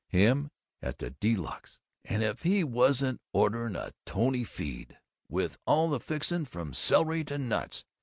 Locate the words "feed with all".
4.43-5.91